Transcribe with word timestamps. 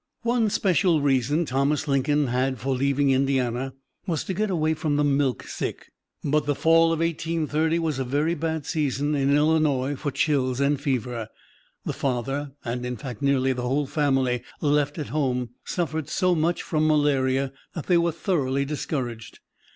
One 0.23 0.49
special 0.49 0.99
reason 0.99 1.45
Thomas 1.45 1.87
Lincoln 1.87 2.25
had 2.25 2.57
for 2.59 2.73
leaving 2.73 3.11
Indiana 3.11 3.75
was 4.07 4.23
to 4.23 4.33
get 4.33 4.49
away 4.49 4.73
from 4.73 4.95
"the 4.95 5.03
milksick." 5.03 5.91
But 6.23 6.47
the 6.47 6.55
fall 6.55 6.85
of 6.91 7.01
1830 7.01 7.77
was 7.77 7.99
a 7.99 8.03
very 8.03 8.33
bad 8.33 8.65
season 8.65 9.13
in 9.13 9.31
Illinois 9.37 9.95
for 9.95 10.09
chills 10.09 10.59
and 10.59 10.81
fever. 10.81 11.29
The 11.85 11.93
father 11.93 12.53
and, 12.65 12.83
in 12.83 12.97
fact, 12.97 13.21
nearly 13.21 13.53
the 13.53 13.61
whole 13.61 13.85
family 13.85 14.41
left 14.59 14.97
at 14.97 15.09
home 15.09 15.51
suffered 15.65 16.09
so 16.09 16.33
much 16.33 16.63
from 16.63 16.87
malaria 16.87 17.53
that 17.75 17.85
they 17.85 17.99
were 17.99 18.11
thoroughly 18.11 18.65
discouraged. 18.65 19.37